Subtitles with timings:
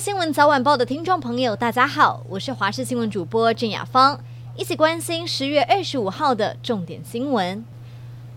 [0.00, 4.18] 新闻早晚报的听众朋友，大家好，我是华视新闻主播郑雅芳，
[4.56, 7.62] 一起关心十月二十五号的重点新闻。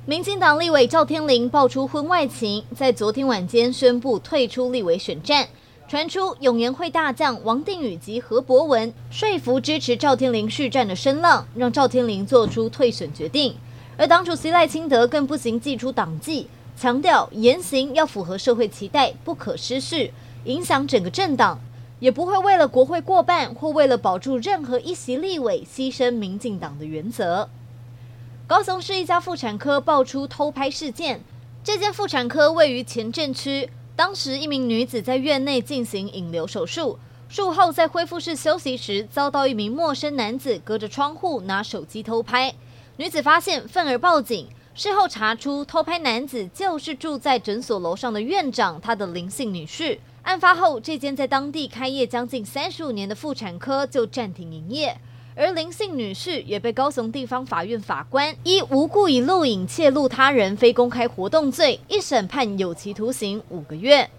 [0.06, 5.48] 民进党立委赵天麟爆出婚外情，在昨天晚间宣布退出立委选战，
[5.88, 13.56] 传出永延会大将王定宇及何博文说服支持赵天麟续战的声浪，让赵天麟做出退选决定。
[13.96, 20.12] 而党主席赖清德更不行祭出党纪，强调言行要符合社会期待，不可失序。
[20.46, 21.60] 影响整个政党，
[22.00, 27.50] 也不会为了国会过半或为了保住任何一席立委牺牲民进党的原则。
[28.46, 31.22] 高雄市一家妇产科爆出偷拍事件，
[31.64, 37.00] 这间妇产科位于前镇区，当时一名女子在院内进行引流手术，
[37.30, 42.54] 术后在恢复室休息时，遭到一名陌生男子隔着窗户拿手机偷拍，
[42.98, 44.48] 女子发现，愤而报警。
[44.76, 50.00] 事后查出，偷拍男子就是住在诊所楼上的院长，他的林姓女婿。
[50.24, 54.98] 案发后，这间在当地开业将近三十五年的妇产科就暂停营业，
[55.36, 64.10] 而林姓女士也被高雄地方法院法官依无故以录影窃录他人非公开活动罪，一审判有期徒刑五个月。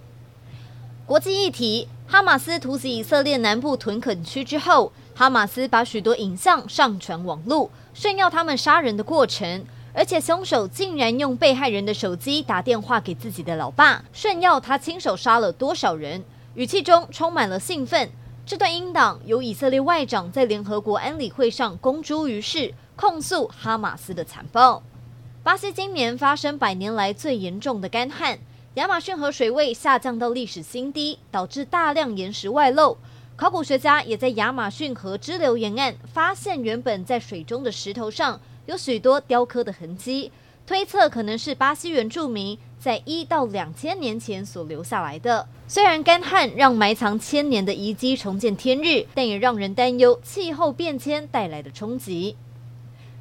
[1.07, 9.65] 国际议题：哈马斯突袭以色列南部屯垦区之后，哈马斯把许多影像上传网络，炫耀他们杀人的过程。
[9.97, 18.11] 而且凶手竟然用被害人的手机打电话给自己的老爸，炫耀他亲手杀了多少人，语气中充满了兴奋。
[18.45, 24.83] 这段音档由以色列外长在联合国安理会上公诸于世，控诉哈马斯的残暴。
[25.45, 28.41] 巴西今年发生百年来最严重的干旱，
[28.75, 32.99] 亚马逊河水位下降到历史新低，导致大量岩石外露。
[33.37, 38.41] 考古学家也在亚马逊河支流沿岸发现原本在水中的石头上。
[38.67, 40.33] 有许多雕刻的痕迹，
[40.67, 45.47] 推测可能是巴西原住民在一到两千年前所留下来的。
[45.69, 52.37] 虽然干旱让埋藏千年的遗迹重见天日，但也让人担忧气候变迁带来的冲击。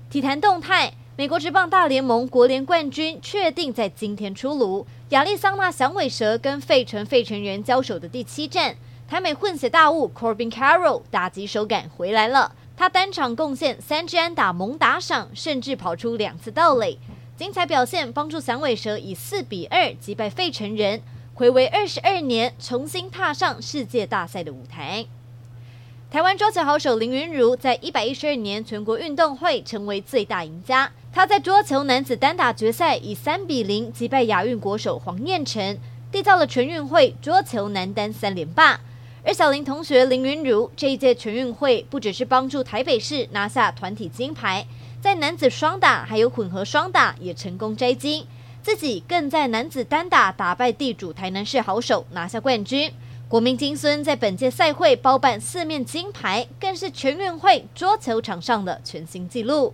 [0.09, 8.75] 体坛动态：美国职棒大联盟国联冠军确定在今天出炉，亚利桑那响尾蛇跟费城费城人交手的第七战，
[9.07, 12.53] 台美混血大物 Corbin Carroll 打击手感回来了。
[12.75, 16.97] 他单场贡献三支安打，猛打赏，甚至跑出两次盗垒，
[17.37, 21.01] 精彩表现帮助响尾蛇以四比二击败费城人，
[21.35, 25.05] 回违二十二年重新踏上世界大赛的舞台。
[26.09, 35.79] 台湾桌球好手林昀儒在一百一十二年全国运动会成为最大赢家，他在桌球男子单打决赛以三比零击败亚运国手黄彦辰，
[36.11, 38.81] 缔造了全运会桌球男单三连霸。
[39.25, 44.65] 而小林同学林云儒这一届全运会不只是帮助台北市拿下团体金牌，
[45.01, 48.25] 在男子双打还有混合双打也成功摘金，
[48.61, 52.91] 自己更在男子单打打败地主台南市好手拿下冠军。
[53.29, 59.73] 国民金孙在本届赛会包办四面金牌，更是全运会桌球场上的全新纪录。